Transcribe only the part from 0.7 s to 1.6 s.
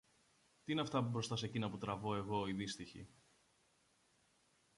είναι αυτά μπροστά σε